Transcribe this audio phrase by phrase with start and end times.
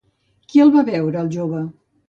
[0.53, 1.65] Qui el va veure al jove?